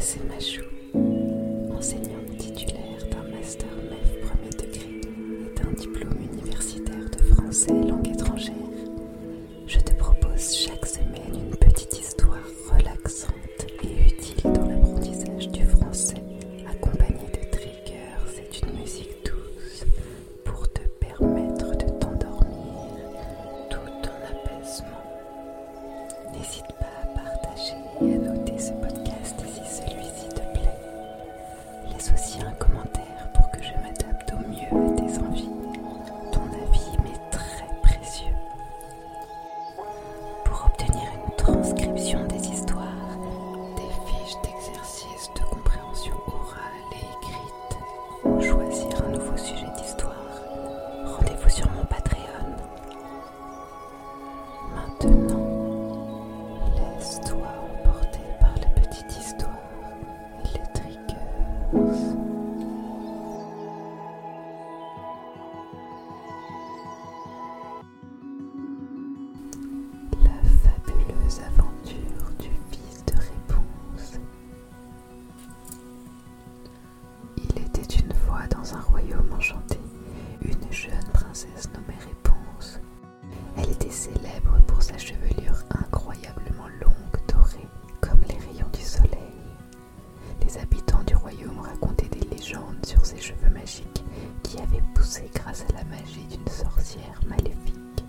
[0.00, 0.69] C'est ma chou.
[44.42, 44.79] Des fiches
[78.60, 79.78] dans un royaume enchanté
[80.42, 82.78] une jeune princesse nommée Réponse.
[83.56, 87.66] Elle était célèbre pour sa chevelure incroyablement longue, dorée,
[88.02, 89.32] comme les rayons du soleil.
[90.44, 94.04] Les habitants du royaume racontaient des légendes sur ses cheveux magiques
[94.42, 98.04] qui avaient poussé grâce à la magie d'une sorcière maléfique.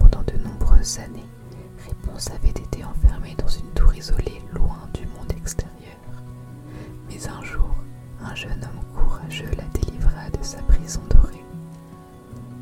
[0.00, 1.28] Pendant de nombreuses années,
[1.86, 5.83] Réponse avait été enfermée dans une tour isolée loin du monde extérieur.
[8.34, 11.44] Un jeune homme courageux la délivra de sa prison dorée.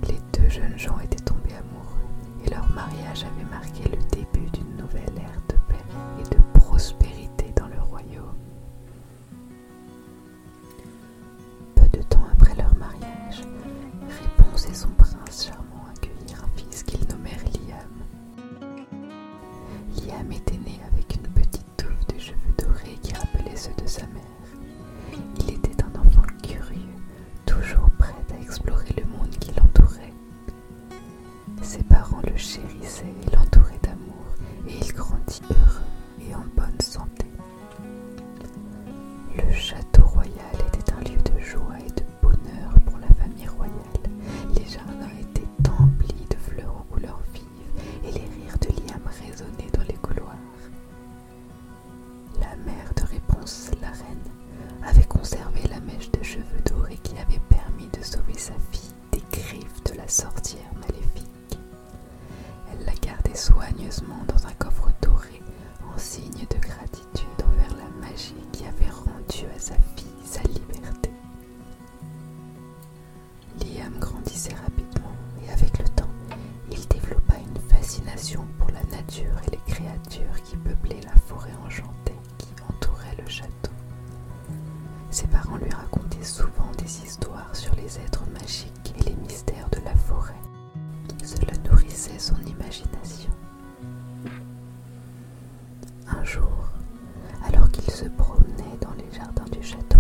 [0.07, 4.77] Les deux jeunes gens étaient tombés amoureux et leur mariage avait marqué le début d'une
[4.77, 5.22] nouvelle
[63.35, 65.43] Soigneusement dans un coffre doré
[65.93, 71.11] en signe de gratitude envers la magie qui avait rendu à sa fille sa liberté.
[73.61, 75.13] Liam grandissait rapidement
[75.45, 76.11] et avec le temps,
[76.71, 82.17] il développa une fascination pour la nature et les créatures qui peuplaient la forêt enchantée
[82.39, 83.71] qui entourait le château.
[85.11, 89.81] Ses parents lui racontaient souvent des histoires sur les êtres magiques et les mystères de
[89.85, 90.35] la forêt.
[91.25, 93.12] Cela nourrissait son imagination.
[96.25, 96.69] Jour,
[97.47, 99.99] alors qu'il se promenait dans les jardins du château,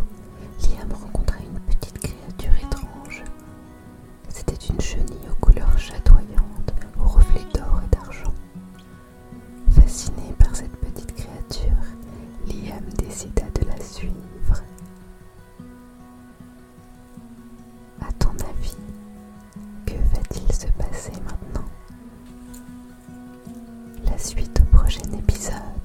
[0.62, 3.25] Liam rencontra une petite créature étrange.
[4.28, 8.32] C'était une chenille aux couleurs chatoyantes, aux reflets d'or et d'argent.
[9.72, 11.82] Fasciné par cette petite créature,
[12.47, 14.62] Liam décida de la suivre.
[18.00, 18.77] À ton avis,
[19.87, 21.66] que va-t-il se passer maintenant?
[24.05, 25.81] La suite au prochain épisode.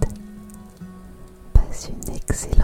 [2.30, 2.57] Nuit.